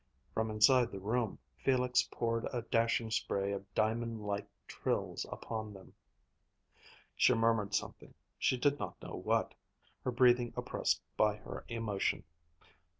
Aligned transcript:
From 0.33 0.49
inside 0.49 0.91
the 0.91 0.97
room 0.99 1.37
Felix 1.57 2.01
poured 2.01 2.47
a 2.51 2.63
dashing 2.71 3.11
spray 3.11 3.51
of 3.51 3.71
diamond 3.75 4.25
like 4.25 4.47
trills 4.67 5.27
upon 5.31 5.73
them. 5.75 5.93
She 7.15 7.35
murmured 7.35 7.75
something, 7.75 8.15
she 8.39 8.57
did 8.57 8.79
not 8.79 8.99
know 9.03 9.13
what; 9.23 9.53
her 10.03 10.09
breathing 10.09 10.53
oppressed 10.57 11.03
by 11.17 11.35
her 11.35 11.65
emotion. 11.67 12.23